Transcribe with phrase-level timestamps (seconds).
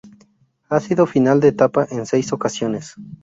[0.69, 2.95] Ha sido final de etapa en seis ocasiones.